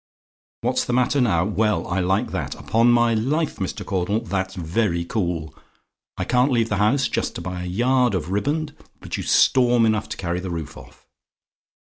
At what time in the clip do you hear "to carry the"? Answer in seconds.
10.09-10.49